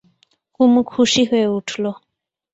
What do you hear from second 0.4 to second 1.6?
কুমু খুশি হয়ে